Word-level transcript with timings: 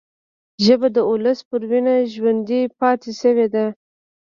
ژبه 0.65 0.87
د 0.95 0.97
ولس 1.11 1.39
پر 1.49 1.61
وینه 1.69 1.95
ژوندي 2.13 2.61
پاتې 2.79 3.11
شوې 3.21 3.47
ده 3.53 3.65